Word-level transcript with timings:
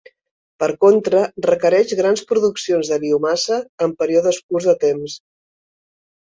Per 0.61 0.67
contra, 0.85 1.19
requereix 1.45 1.93
grans 1.99 2.23
produccions 2.31 2.89
de 2.95 2.99
biomassa 3.05 3.59
en 3.89 3.95
períodes 4.01 4.41
curts 4.47 4.71
de 4.71 4.77
temps. 4.87 5.21